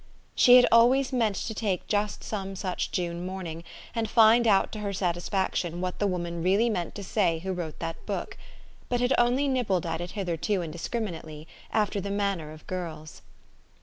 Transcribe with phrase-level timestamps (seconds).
[0.33, 3.63] She had always meant to take just some such June morning,
[3.93, 7.53] and find out to her satis faction what the woman really meant to say who
[7.53, 8.35] wrote that book,
[8.89, 13.21] but had only nibbled at it hitherto indiscriminately, after the manner of girls.